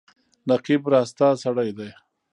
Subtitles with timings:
[0.49, 1.89] نقيب راسته سړی دی.